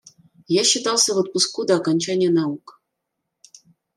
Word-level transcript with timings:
Я 0.47 0.63
считался 0.63 1.13
в 1.13 1.17
отпуску 1.19 1.63
до 1.63 1.75
окончания 1.75 2.31
наук. 2.31 2.81